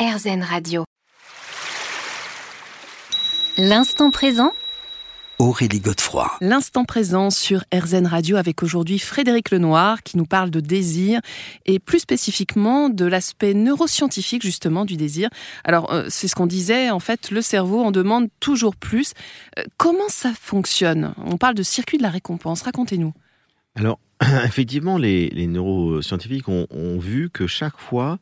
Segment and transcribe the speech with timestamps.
[0.00, 0.84] RZN Radio.
[3.58, 4.52] L'instant présent
[5.38, 6.26] Aurélie Godefroy.
[6.40, 11.20] L'instant présent sur RZN Radio avec aujourd'hui Frédéric Lenoir qui nous parle de désir
[11.66, 15.28] et plus spécifiquement de l'aspect neuroscientifique justement du désir.
[15.64, 19.12] Alors euh, c'est ce qu'on disait, en fait le cerveau en demande toujours plus.
[19.58, 21.12] Euh, comment ça fonctionne?
[21.18, 23.12] On parle de circuit de la récompense, racontez-nous.
[23.74, 24.00] Alors
[24.46, 28.18] effectivement les, neuroscientifiques ont, ont vu que chaque fois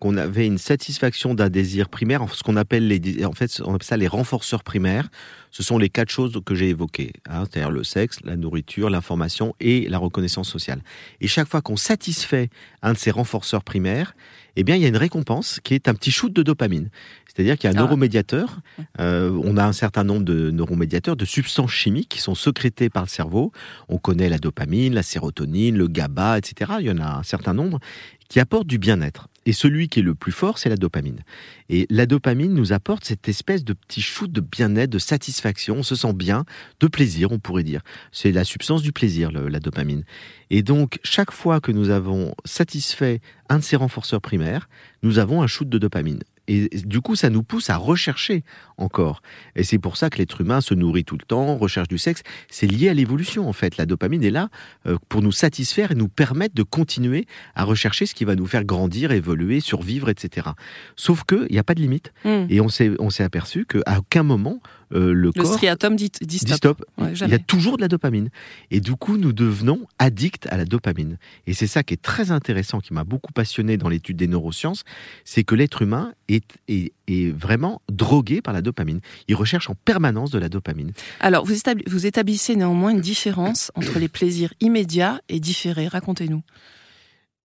[0.00, 3.86] qu'on avait une satisfaction d'un désir primaire, ce qu'on appelle les, en fait, on appelle
[3.86, 5.08] ça les renforceurs primaires.
[5.50, 9.54] Ce sont les quatre choses que j'ai évoquées, hein, c'est-à-dire le sexe, la nourriture, l'information
[9.60, 10.82] et la reconnaissance sociale.
[11.20, 12.48] Et chaque fois qu'on satisfait
[12.82, 14.14] un de ces renforceurs primaires,
[14.56, 16.90] eh bien, il y a une récompense qui est un petit shoot de dopamine.
[17.26, 17.84] C'est-à-dire qu'il y a un ah.
[17.84, 18.60] neuromédiateur.
[19.00, 23.04] Euh, on a un certain nombre de neuromédiateurs, de substances chimiques qui sont sécrétées par
[23.04, 23.52] le cerveau.
[23.88, 26.72] On connaît la dopamine, la sérotonine, le GABA, etc.
[26.80, 27.80] Il y en a un certain nombre
[28.28, 29.29] qui apportent du bien-être.
[29.46, 31.20] Et celui qui est le plus fort, c'est la dopamine.
[31.68, 35.76] Et la dopamine nous apporte cette espèce de petit shoot de bien-être, de satisfaction.
[35.76, 36.44] On se sent bien,
[36.80, 37.80] de plaisir, on pourrait dire.
[38.12, 40.04] C'est la substance du plaisir, la dopamine.
[40.50, 44.68] Et donc, chaque fois que nous avons satisfait un de ces renforceurs primaires,
[45.02, 46.20] nous avons un shoot de dopamine.
[46.50, 48.42] Et du coup, ça nous pousse à rechercher
[48.76, 49.22] encore.
[49.54, 52.22] Et c'est pour ça que l'être humain se nourrit tout le temps, recherche du sexe.
[52.48, 53.76] C'est lié à l'évolution, en fait.
[53.76, 54.48] La dopamine est là
[54.88, 58.46] euh, pour nous satisfaire et nous permettre de continuer à rechercher ce qui va nous
[58.46, 60.48] faire grandir, évoluer, survivre, etc.
[60.96, 62.12] Sauf qu'il n'y a pas de limite.
[62.24, 62.46] Hmm.
[62.48, 64.60] Et on s'est, on s'est aperçu qu'à aucun moment,
[64.92, 66.84] euh, le, le striatum dit, stop.
[66.98, 68.28] il y a toujours de la dopamine.
[68.70, 71.16] Et du coup, nous devenons addicts à la dopamine.
[71.46, 74.84] Et c'est ça qui est très intéressant, qui m'a beaucoup passionné dans l'étude des neurosciences,
[75.24, 79.00] c'est que l'être humain est, est, est, vraiment drogué par la dopamine.
[79.28, 80.92] Il recherche en permanence de la dopamine.
[81.20, 81.54] Alors, vous,
[81.86, 85.86] vous établissez néanmoins une différence entre les plaisirs immédiats et différés.
[85.86, 86.42] Racontez-nous.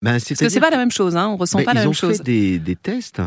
[0.04, 1.94] Ben, Parce que c'est pas la même chose, hein on ressent ben, pas la même
[1.94, 2.18] chose.
[2.18, 3.22] Ils ont fait des, des tests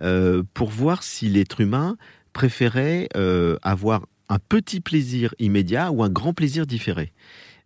[0.00, 1.96] euh, pour voir si l'être humain
[2.38, 7.12] préférait euh, avoir un petit plaisir immédiat ou un grand plaisir différé.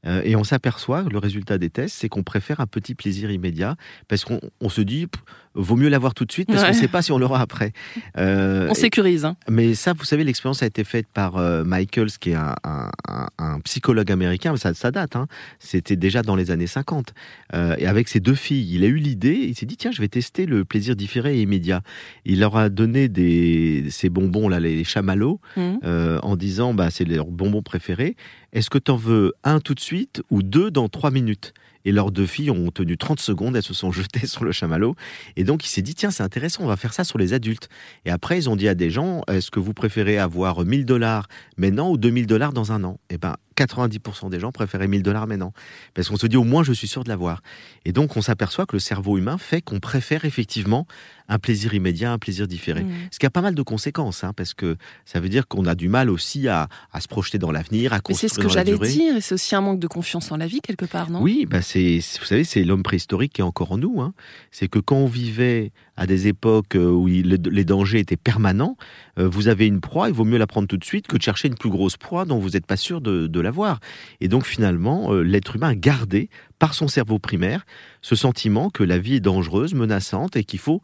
[0.06, 3.76] Euh, et on s'aperçoit, le résultat des tests, c'est qu'on préfère un petit plaisir immédiat
[4.08, 5.08] parce qu'on se dit,
[5.54, 7.72] vaut mieux l'avoir tout de suite parce qu'on ne sait pas si on l'aura après.
[8.18, 9.24] Euh, on sécurise.
[9.24, 9.36] Hein.
[9.48, 14.10] Mais ça, vous savez, l'expérience a été faite par euh, Michaels, qui est un, psychologue
[14.10, 15.26] américain, ça, ça date, hein.
[15.58, 17.14] c'était déjà dans les années 50.
[17.54, 20.00] Euh, et avec ses deux filles, il a eu l'idée, il s'est dit, tiens, je
[20.00, 21.82] vais tester le plaisir différé et immédiat.
[22.24, 25.76] Il leur a donné des, ces bonbons, là, les chamallows, mmh.
[26.22, 28.16] en disant, bah, c'est leurs bonbons préférés.
[28.52, 31.54] Est-ce que tu en veux un tout de suite ou deux dans trois minutes?
[31.84, 34.94] Et leurs deux filles ont tenu 30 secondes, elles se sont jetées sur le chamallow.
[35.36, 37.68] Et donc il s'est dit, tiens, c'est intéressant, on va faire ça sur les adultes.
[38.04, 41.28] Et après, ils ont dit à des gens, est-ce que vous préférez avoir 1000 dollars
[41.56, 42.98] maintenant ou 2000 dollars dans un an?
[43.10, 45.52] Et eh ben, 90% des gens préféraient 1000 dollars maintenant.
[45.94, 47.42] Parce qu'on se dit, au moins, je suis sûr de l'avoir.
[47.84, 50.86] Et donc, on s'aperçoit que le cerveau humain fait qu'on préfère effectivement
[51.28, 52.84] un plaisir immédiat, un plaisir différé.
[52.84, 52.92] Mmh.
[53.10, 55.74] Ce qui a pas mal de conséquences, hein, parce que ça veut dire qu'on a
[55.74, 56.68] du mal aussi à,
[56.98, 59.60] se projeter dans l'avenir, à construire C'est ce que j'allais dire, et c'est aussi un
[59.60, 61.22] manque de confiance en la vie, quelque part, non?
[61.22, 64.00] Oui, bah c'est, vous savez, c'est l'homme préhistorique qui est encore en nous.
[64.00, 64.14] Hein.
[64.50, 68.76] C'est que quand on vivait à des époques euh, où les dangers étaient permanents,
[69.18, 71.22] euh, vous avez une proie, il vaut mieux la prendre tout de suite que de
[71.22, 73.80] chercher une plus grosse proie dont vous n'êtes pas sûr de, de l'avoir.
[74.20, 77.66] Et donc finalement, euh, l'être humain a gardé par son cerveau primaire
[78.00, 80.80] ce sentiment que la vie est dangereuse, menaçante et qu'il faut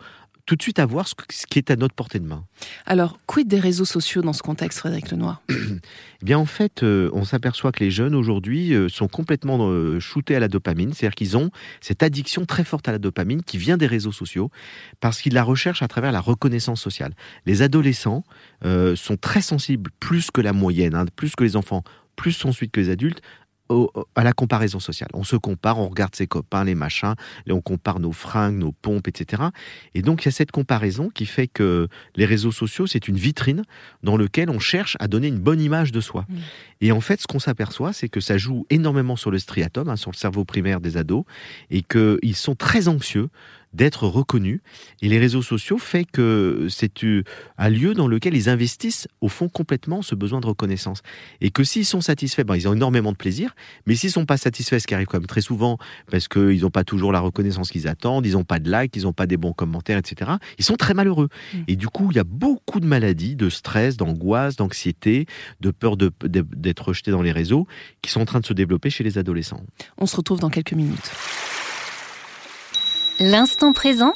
[0.49, 1.15] tout de suite avoir ce
[1.47, 2.47] qui est à notre portée de main.
[2.87, 5.43] Alors, quid des réseaux sociaux dans ce contexte, Frédéric Lenoir?
[6.21, 10.01] Eh bien, en fait, euh, on s'aperçoit que les jeunes aujourd'hui euh, sont complètement euh,
[10.01, 11.51] shootés à la dopamine, c'est-à-dire qu'ils ont
[11.81, 14.51] cette addiction très forte à la dopamine qui vient des réseaux sociaux
[14.99, 17.13] parce qu'ils la recherchent à travers la reconnaissance sociale.
[17.47, 18.25] Les adolescents
[18.65, 21.85] sont très sensibles, plus que la moyenne, hein, plus que les enfants,
[22.17, 23.23] plus ensuite que les adultes,
[24.15, 25.11] à la comparaison sociale.
[25.15, 27.15] On se compare, on regarde ses copains, les machins,
[27.47, 29.43] et on compare nos fringues, nos pompes, etc.
[29.95, 33.17] Et donc il y a cette comparaison qui fait que les réseaux sociaux, c'est une
[33.17, 33.65] vitrine
[34.03, 36.25] dans laquelle on cherche à donner une bonne image de soi.
[36.29, 36.37] Mmh.
[36.81, 39.97] Et en fait, ce qu'on s'aperçoit, c'est que ça joue énormément sur le striatum, hein,
[39.97, 41.25] sur le cerveau primaire des ados,
[41.71, 43.29] et qu'ils sont très anxieux
[43.73, 44.61] d'être reconnus.
[45.03, 47.05] Et les réseaux sociaux fait que c'est
[47.59, 51.03] un lieu dans lequel ils investissent au fond complètement ce besoin de reconnaissance.
[51.41, 53.55] Et que s'ils sont satisfaits, ben, ils ont énormément de plaisir,
[53.87, 55.79] mais s'ils sont pas satisfaits, ce qui arrive quand même très souvent,
[56.11, 59.03] parce qu'ils n'ont pas toujours la reconnaissance qu'ils attendent, ils n'ont pas de likes, ils
[59.03, 61.29] n'ont pas des bons commentaires, etc., ils sont très malheureux.
[61.55, 61.59] Mm.
[61.69, 65.27] Et du coup, il y a beaucoup de maladies, de stress, d'angoisse, d'anxiété,
[65.61, 67.67] de peur d'être rejeté dans les réseaux,
[68.03, 69.63] qui sont en train de se développer chez les adolescents.
[69.99, 71.11] On se retrouve dans quelques minutes.
[73.21, 74.15] L'instant présent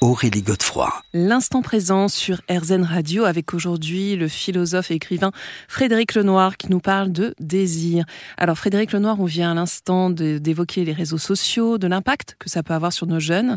[0.00, 0.92] Aurélie Godefroy.
[1.14, 5.30] L'instant présent sur RZN Radio avec aujourd'hui le philosophe et écrivain
[5.68, 8.04] Frédéric Lenoir qui nous parle de désir.
[8.36, 12.64] Alors Frédéric Lenoir, on vient à l'instant d'évoquer les réseaux sociaux, de l'impact que ça
[12.64, 13.56] peut avoir sur nos jeunes.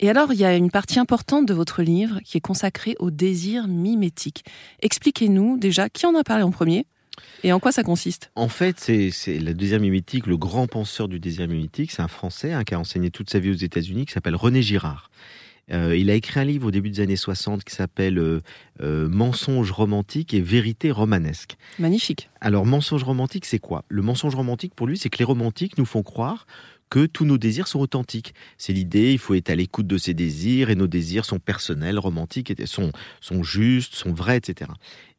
[0.00, 3.10] Et alors il y a une partie importante de votre livre qui est consacrée au
[3.10, 4.44] désir mimétique.
[4.80, 6.84] Expliquez-nous déjà qui en a parlé en premier
[7.42, 8.30] et en quoi ça consiste?
[8.34, 12.52] En fait, c'est le désir mimétique, le grand penseur du désir mimétique, c'est un Français
[12.52, 15.10] hein, qui a enseigné toute sa vie aux États-Unis, qui s'appelle René Girard.
[15.72, 18.40] Euh, il a écrit un livre au début des années 60 qui s'appelle euh,
[18.82, 21.56] euh, Mensonge romantique et vérité romanesque.
[21.78, 22.28] Magnifique.
[22.40, 23.84] Alors, mensonge romantique, c'est quoi?
[23.88, 26.46] Le mensonge romantique, pour lui, c'est que les romantiques nous font croire
[26.90, 28.34] que tous nos désirs sont authentiques.
[28.58, 31.98] C'est l'idée, il faut être à l'écoute de ses désirs et nos désirs sont personnels,
[31.98, 34.70] romantiques, sont, sont justes, sont vrais, etc.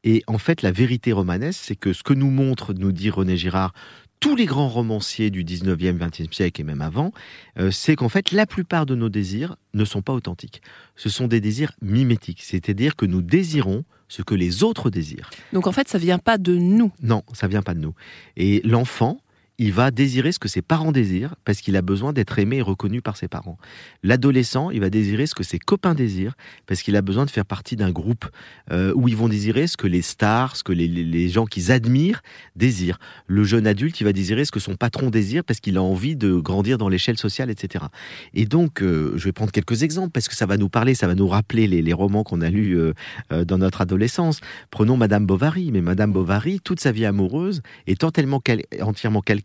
[0.04, 3.38] Et en fait, la vérité romanesque, c'est que ce que nous montre, nous dit René
[3.38, 3.74] Girard,
[4.20, 7.12] tous les grands romanciers du 19e, 20e siècle et même avant,
[7.60, 10.62] euh, c'est qu'en fait, la plupart de nos désirs ne sont pas authentiques.
[10.96, 15.30] Ce sont des désirs mimétiques, c'est-à-dire que nous désirons ce que les autres désirent.
[15.54, 16.92] Donc en fait, ça vient pas de nous.
[17.02, 17.94] Non, ça vient pas de nous.
[18.38, 19.20] Et l'enfant,
[19.58, 22.62] il va désirer ce que ses parents désirent parce qu'il a besoin d'être aimé et
[22.62, 23.58] reconnu par ses parents.
[24.04, 26.36] L'adolescent, il va désirer ce que ses copains désirent
[26.66, 28.26] parce qu'il a besoin de faire partie d'un groupe
[28.72, 32.22] euh, où ils vont désirer ce que les stars, ce que les, gens qu'ils admirent
[32.56, 33.00] désirent.
[33.28, 36.16] Le jeune adulte, il va désirer ce que son patron désire parce qu'il a envie
[36.16, 37.86] de grandir dans l'échelle sociale, etc.
[38.34, 41.08] Et donc, euh, je vais prendre quelques exemples parce que ça va nous parler, ça
[41.08, 44.42] va nous rappeler les, romans qu'on a lus euh, dans notre adolescence.
[44.70, 48.42] Prenons Madame Bovary, mais Madame Bovary, toute sa vie amoureuse, étant tellement
[48.82, 49.45] entièrement calquée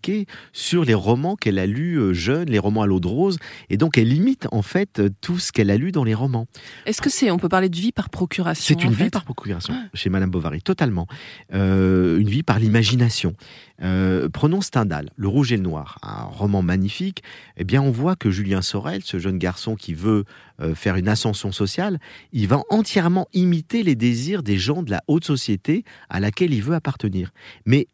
[0.52, 3.38] sur les romans qu'elle a lus euh, jeune, les romans à l'eau de rose,
[3.68, 6.46] et donc elle imite en fait euh, tout ce qu'elle a lu dans les romans.
[6.86, 9.74] Est-ce que c'est, on peut parler de vie par procuration C'est une vie par procuration
[9.94, 11.06] chez Madame Bovary, totalement.
[11.54, 13.34] Euh, une vie par l'imagination.
[13.78, 17.22] prenons Stendhal, Le Rouge et le Noir, un roman magnifique.
[17.56, 20.24] Eh bien, on voit que Julien Sorel, ce jeune garçon qui veut
[20.74, 21.98] faire une ascension sociale,
[22.32, 26.62] il va entièrement imiter les désirs des gens de la haute société à laquelle il
[26.62, 27.30] veut appartenir.
[27.64, 27.86] Mais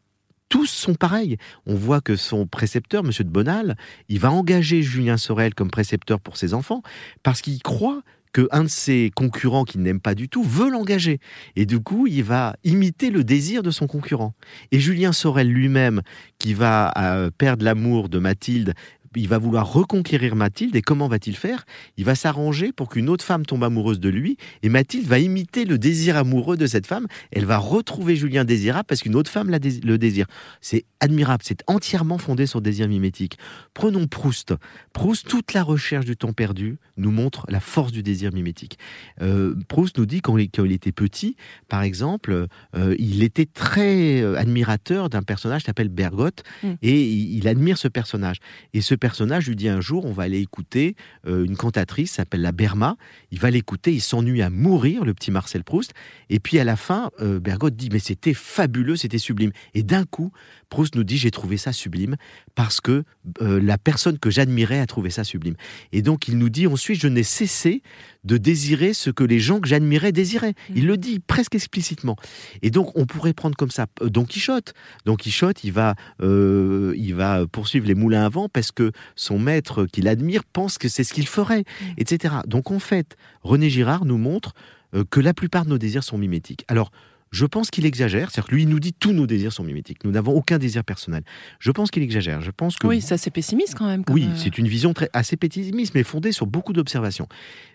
[0.49, 1.37] tous sont pareils.
[1.65, 3.11] On voit que son précepteur, M.
[3.19, 3.75] de Bonal,
[4.09, 6.81] il va engager Julien Sorel comme précepteur pour ses enfants
[7.23, 8.01] parce qu'il croit
[8.33, 11.19] qu'un de ses concurrents qu'il n'aime pas du tout veut l'engager.
[11.55, 14.33] Et du coup, il va imiter le désir de son concurrent.
[14.71, 16.01] Et Julien Sorel lui-même,
[16.39, 18.73] qui va euh, perdre l'amour de Mathilde
[19.15, 21.65] il va vouloir reconquérir Mathilde et comment va-t-il faire?
[21.97, 25.65] Il va s'arranger pour qu'une autre femme tombe amoureuse de lui et Mathilde va imiter
[25.65, 27.07] le désir amoureux de cette femme.
[27.31, 30.27] Elle va retrouver Julien désirable parce qu'une autre femme le désire.
[30.61, 33.37] C'est admirable, c'est entièrement fondé sur désir mimétique.
[33.73, 34.53] Prenons Proust.
[34.93, 38.77] Proust, toute la recherche du temps perdu nous montre la force du désir mimétique.
[39.21, 41.35] Euh, Proust nous dit quand il, était petit,
[41.67, 46.73] par exemple, euh, il était très euh, admirateur d'un personnage qui s'appelle Bergotte mm.
[46.81, 48.37] et il, il, admire ce personnage.
[48.73, 50.95] Et ce personnage lui dit un jour, on va aller écouter
[51.27, 52.97] euh, une cantatrice, s'appelle la Berma.
[53.31, 55.93] Il va l'écouter, il s'ennuie à mourir, le petit Marcel Proust.
[56.29, 59.51] Et puis à la fin, euh, Bergotte dit, mais c'était fabuleux, c'était sublime.
[59.73, 60.31] Et d'un coup,
[60.69, 62.15] Proust nous dit, j'ai trouvé ça sublime
[62.55, 63.03] parce que
[63.41, 65.55] euh, la personne que j'admirais a trouvé ça sublime.
[65.91, 67.81] Et donc il nous dit ensuite, je n'ai cessé
[68.27, 70.53] de désirer ce que les gens que j'admirais désiraient.
[70.75, 72.17] Il le dit presque explicitement.
[72.61, 74.73] Et donc, on pourrait prendre comme ça euh, Don Quichotte.
[75.05, 79.39] Don Quichotte, il va, euh, il va poursuivre les moulins à vent parce que son
[79.39, 81.85] maître qu'il admire pense que c'est ce qu'il ferait, mm.
[81.97, 82.35] etc.
[82.45, 84.53] Donc, en fait, René Girard nous montre
[84.93, 86.65] euh, que la plupart de nos désirs sont mimétiques.
[86.67, 86.91] Alors,
[87.31, 88.31] je pense qu'il exagère.
[88.31, 90.03] C'est-à-dire que lui, il nous dit tous nos désirs sont mimétiques.
[90.03, 91.23] Nous n'avons aucun désir personnel.
[91.59, 92.41] Je pense qu'il exagère.
[92.41, 94.03] Je pense que oui, ça c'est pessimiste quand même.
[94.09, 97.27] oui, c'est une vision très assez pessimiste, mais fondée sur beaucoup d'observations.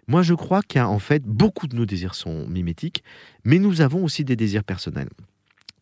[0.08, 3.02] Moi, je crois qu'en fait, beaucoup de nos désirs sont mimétiques,
[3.44, 5.09] mais nous avons aussi des désirs personnels.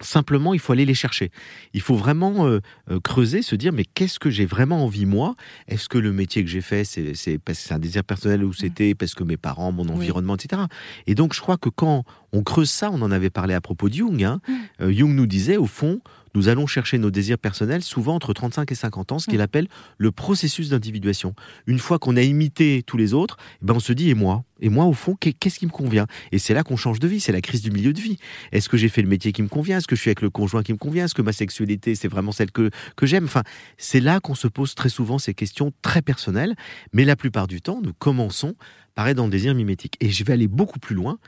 [0.02, 1.30] Simplement, il faut aller les chercher.
[1.74, 2.60] Il faut vraiment euh,
[2.90, 5.34] euh, creuser, se dire mais qu'est-ce que j'ai vraiment envie moi?
[5.68, 7.38] Est-ce que le métier que j'ai fait, c'est c'est
[7.72, 8.54] un désir personnel ou mmh.
[8.54, 10.62] c'était parce que mes parents, mon environnement, etc.
[11.06, 13.88] Et donc, je crois que quand on creuse ça, on en avait parlé à propos
[13.88, 14.22] de Jung.
[14.22, 14.52] Hein, mmh.
[14.82, 16.00] euh, Jung nous disait au fond,
[16.34, 19.42] nous allons chercher nos désirs personnels souvent entre 35 et 50 ans, ce qu'il mm.
[19.42, 19.68] appelle
[19.98, 21.34] le processus d'individuation.
[21.66, 24.44] Une fois qu'on a imité tous les autres, eh ben on se dit et moi?
[24.60, 26.06] Et moi, au fond, qu'est-ce qui me convient?
[26.32, 28.18] Et c'est là qu'on change de vie, c'est la crise du milieu de vie.
[28.52, 29.78] Est-ce que j'ai fait le métier qui me convient?
[29.78, 31.06] Est-ce que je suis avec le conjoint qui me convient?
[31.06, 33.24] Est-ce que ma sexualité, c'est vraiment celle que, que j'aime?
[33.24, 33.42] Enfin,
[33.78, 36.54] c'est là qu'on se pose très souvent ces questions très personnelles,
[36.92, 38.54] mais la plupart du temps, nous commençons
[38.94, 39.96] par être dans le désir mimétique.
[40.00, 41.18] Et je vais aller beaucoup plus loin.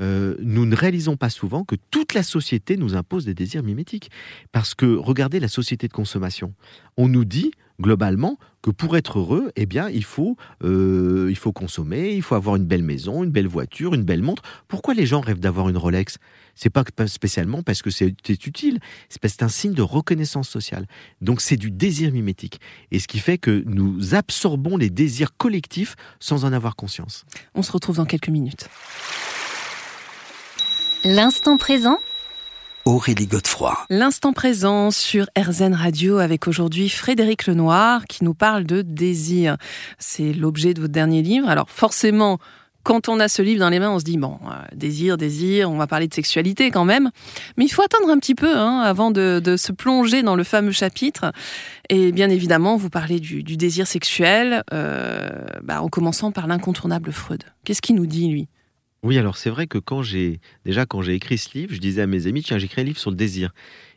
[0.00, 4.10] Euh, nous ne réalisons pas souvent que toute la société nous impose des désirs mimétiques.
[4.52, 6.54] Parce que regardez la société de consommation.
[6.96, 11.52] On nous dit, globalement que pour être heureux, eh bien, il faut, euh, il faut
[11.52, 14.42] consommer, il faut avoir une belle maison, une belle voiture, une belle montre.
[14.68, 16.16] Pourquoi les gens rêvent d'avoir une Rolex?
[16.54, 20.48] C'est pas spécialement parce que c'est utile, c'est parce que c'est un signe de reconnaissance
[20.48, 20.86] sociale.
[21.20, 22.60] Donc c'est du désir mimétique.
[22.90, 27.26] Et ce qui fait que nous absorbons les désirs collectifs sans en avoir conscience.
[27.54, 28.68] On se retrouve dans quelques minutes.
[31.06, 31.98] L'instant présent
[32.86, 33.76] Aurélie Godefroy.
[33.90, 39.58] L'instant présent sur RZN Radio avec aujourd'hui Frédéric Lenoir qui nous parle de désir.
[39.98, 41.50] C'est l'objet de votre dernier livre.
[41.50, 42.38] Alors forcément,
[42.84, 45.70] quand on a ce livre dans les mains, on se dit bon, euh, désir, désir,
[45.70, 47.10] on va parler de sexualité quand même.
[47.58, 50.72] Mais il faut attendre un petit peu hein, avant de, se plonger dans le fameux
[50.72, 51.32] chapitre.
[51.90, 55.28] Et bien évidemment, vous parlez du, désir sexuel, euh,
[55.62, 57.44] bah, en commençant par l'incontournable Freud.
[57.64, 58.48] Qu'est-ce qu'il nous dit, lui?
[59.04, 62.00] Oui, alors c'est vrai que quand j'ai déjà quand j'ai écrit ce livre, je disais
[62.00, 63.52] à mes amis tiens, j'écris un livre sur le désir.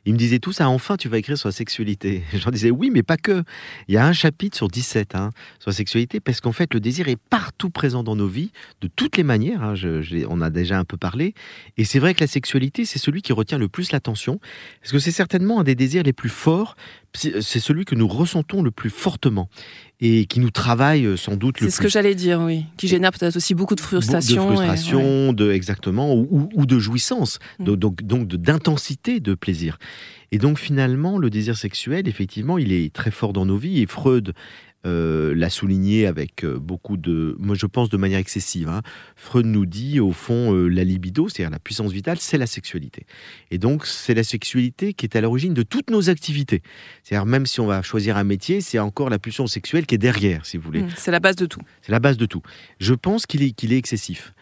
[0.06, 2.24] Ils me disaient tous ah enfin tu vas écrire sur la sexualité.
[2.34, 3.44] J'en disais oui, mais pas que.
[3.88, 6.82] Il y a un chapitre sur 17 hein, sur la sexualité parce qu'en fait le
[6.82, 9.64] désir est partout présent dans nos vies de toutes les manières.
[9.64, 9.76] Hein,
[10.28, 11.34] on a déjà un peu parlé
[11.78, 14.42] et c'est vrai que la sexualité c'est celui qui retient le plus l'attention
[14.82, 16.76] parce que c'est certainement un des désirs les plus forts.
[17.14, 19.50] C'est celui que nous ressentons le plus fortement
[20.00, 22.66] et qui nous travaille euh, sans doute le C'est ce que j'allais dire, oui.
[22.78, 24.50] Qui génère peut-être aussi beaucoup de frustration.
[24.50, 27.76] De frustration, de, exactement, ou, de jouissance, mm.
[27.76, 29.78] donc, donc d'intensité de plaisir.
[30.32, 33.82] Et donc finalement, le désir sexuel, effectivement, il est très fort dans nos vies.
[33.82, 34.34] Et Freud
[34.86, 38.70] euh, l'a souligné avec euh, beaucoup de, moi je pense de manière excessive.
[38.70, 38.84] Hein.
[39.16, 43.06] Freud nous dit au fond euh, la libido, c'est-à-dire la puissance vitale, c'est la sexualité.
[43.50, 46.62] Et donc c'est la sexualité qui est à l'origine de toutes nos activités.
[47.04, 49.98] C'est-à-dire même si on va choisir un métier, c'est encore la pulsion sexuelle qui est
[49.98, 50.84] derrière, si vous voulez.
[50.84, 51.62] Mmh, c'est la base de tout.
[51.82, 52.44] C'est la base de tout.
[52.80, 54.34] Je pense qu'il est, qu'il est excessif.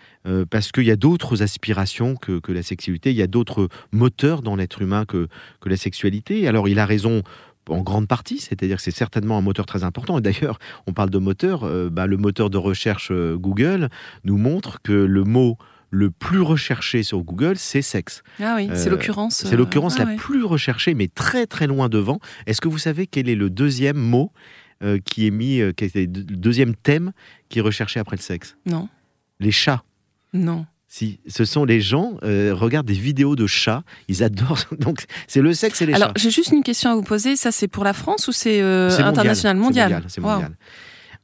[0.49, 4.41] parce qu'il y a d'autres aspirations que, que, la sexualité, il y a d'autres moteurs
[4.41, 5.27] dans l'être humain que,
[5.61, 6.47] que la sexualité.
[6.47, 7.23] Alors il a raison
[7.69, 10.17] en grande partie, c'est-à-dire que c'est certainement un moteur très important.
[10.17, 13.89] Et d'ailleurs, on parle de moteur, euh, bah, le moteur de recherche euh, Google
[14.24, 15.57] nous montre que le mot
[15.91, 18.24] le plus recherché sur Google, c'est sexe.
[18.41, 19.45] Ah oui, c'est euh, l'occurrence.
[19.45, 22.19] C'est l'occurrence ah la plus recherchée, mais très très loin devant.
[22.48, 24.31] Est-ce que vous savez quel est le deuxième mot
[25.05, 27.12] qui est mis, qui est le deuxième thème
[27.50, 28.57] qui est recherché après le sexe?
[28.65, 28.89] Non.
[29.39, 29.84] Les chats.
[30.34, 30.65] Non.
[30.97, 34.63] Si, ce sont les gens, euh, regardent des vidéos de chats, ils adorent.
[34.79, 37.35] Donc, c'est le sexe et les Alors, j'ai juste une question à vous poser.
[37.35, 40.05] Ça, c'est pour la France ou c'est euh, international, mondial?
[40.07, 40.55] C'est mondial.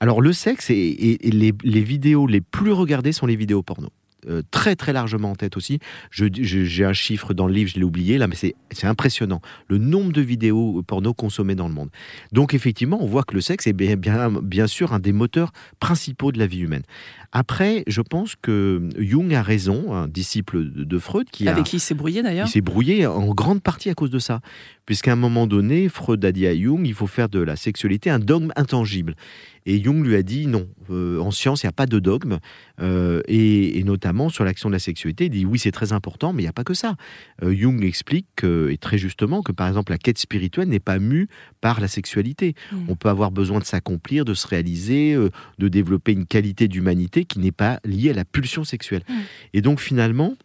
[0.01, 3.87] Alors, le sexe et, les, les, vidéos les plus regardées sont les vidéos porno.
[4.29, 5.79] Euh, très très largement en tête aussi.
[6.11, 10.11] J'ai un chiffre dans le livre, je l'ai oublié là, mais c'est impressionnant le nombre
[10.11, 11.89] de vidéos porno consommées dans le monde.
[12.31, 15.51] Donc effectivement, on voit que le sexe est bien, bien, bien sûr un des moteurs
[15.79, 16.83] principaux de la vie humaine.
[17.31, 21.79] Après, je pense que Jung a raison, un disciple de Freud, qui avec qui il
[21.79, 22.47] s'est brouillé d'ailleurs.
[22.47, 24.41] Il s'est brouillé en grande partie à cause de ça,
[24.85, 28.09] puisqu'à un moment donné, Freud a dit à Jung, il faut faire de la sexualité
[28.09, 29.15] un dogme intangible.
[29.65, 32.39] Et Jung lui a dit non, euh, en science, il n'y a pas de dogme,
[32.81, 36.41] euh, et, notamment sur l'action de la sexualité, il dit oui, c'est très important, mais
[36.41, 36.95] il n'y a pas que ça.
[37.43, 41.27] Euh, Jung explique, et très justement, que par exemple, la quête spirituelle n'est pas mue
[41.61, 42.55] par la sexualité.
[42.71, 42.77] Mmh.
[42.89, 45.15] On peut avoir besoin de s'accomplir, de se réaliser,
[45.59, 49.03] de développer une qualité d'humanité qui n'est pas liée à la pulsion sexuelle.
[49.07, 49.13] Mmh.
[49.53, 50.35] Et donc finalement,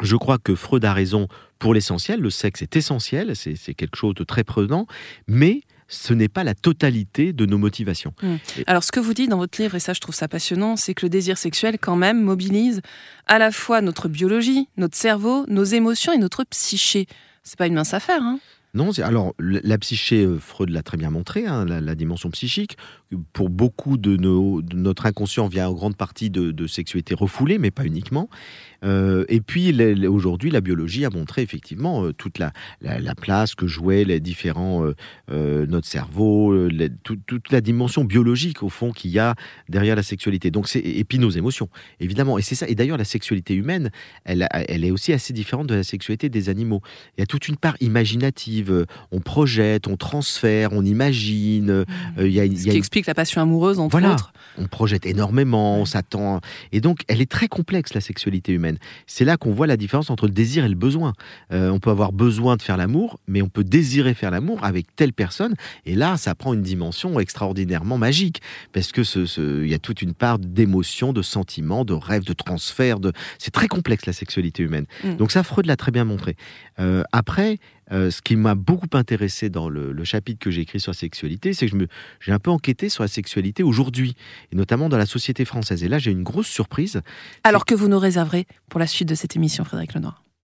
[0.00, 4.14] je crois que Freud a raison pour l'essentiel, le sexe est essentiel, c'est quelque chose
[4.14, 4.86] de très prenant,
[5.26, 8.14] mais ce n'est pas la totalité de nos motivations.
[8.22, 8.36] Hmm.
[8.66, 10.94] Alors ce que vous dites dans votre livre, et ça je trouve ça passionnant, c'est
[10.94, 12.80] que le désir sexuel quand même mobilise
[13.26, 17.06] à la fois notre biologie, notre cerveau, nos émotions et notre psyché.
[17.42, 18.22] C'est pas une mince affaire.
[18.22, 18.40] Hein
[18.76, 22.76] non, alors la psyché, euh, Freud l'a très bien montré, hein, la, dimension psychique.
[23.32, 27.70] Pour beaucoup de, nos, notre inconscient vient en grande partie de, de sexualité refoulée, mais
[27.70, 28.28] pas uniquement.
[28.84, 29.74] Euh, et puis
[30.06, 34.92] aujourd'hui, la biologie a montré effectivement euh, toute la, la, place que jouaient les différents,
[35.30, 36.68] euh, notre cerveau,
[37.04, 39.34] toute la dimension biologique au fond qu'il y a
[39.68, 40.50] derrière la sexualité.
[40.50, 41.68] Donc c'est et puis nos émotions,
[42.00, 42.38] évidemment.
[42.38, 42.68] Et c'est ça.
[42.68, 43.90] Et d'ailleurs, la sexualité humaine,
[44.24, 46.82] elle, elle est aussi assez différente de la sexualité des animaux.
[47.16, 48.86] Il y a toute une part imaginative.
[49.12, 51.80] On projette, on transfère, on imagine.
[51.80, 52.20] Mmh.
[52.20, 54.14] il y a, Ce qui explique la passion amoureuse entre voilà.
[54.14, 54.32] autres.
[54.56, 56.40] On projette énormément, on s'attend.
[56.72, 58.78] Et donc, elle est très complexe la sexualité humaine.
[59.06, 61.12] C'est là qu'on voit la différence entre le désir et le besoin.
[61.52, 64.96] Euh, on peut avoir besoin de faire l'amour, mais on peut désirer faire l'amour avec
[64.96, 65.54] telle personne.
[65.84, 68.40] Et là, ça prend une dimension extraordinairement magique,
[68.72, 69.02] parce que
[69.62, 72.98] il y a toute une part d'émotion, de sentiments, de rêves, de transfert.
[72.98, 73.12] De...
[73.38, 74.86] C'est très complexe la sexualité humaine.
[75.04, 75.16] Mm.
[75.16, 76.34] Donc ça, Freud l'a très bien montré.
[76.78, 77.58] Euh, après,
[77.92, 81.52] euh, ce qui m'a beaucoup intéressé dans le, chapitre que j'ai écrit sur la sexualité,
[81.52, 81.76] c'est que
[82.20, 84.14] j'ai un peu enquêté sur la sexualité aujourd'hui,
[84.52, 85.82] et notamment dans la société française.
[85.82, 87.00] Et là, j'ai une grosse surprise.
[87.44, 90.25] Alors que vous nous réserverez pour la suite de cette émission, Frédéric Lenoir.